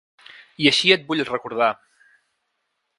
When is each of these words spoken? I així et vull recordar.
I 0.63 0.69
així 0.69 0.95
et 0.97 1.05
vull 1.11 1.23
recordar. 1.29 1.71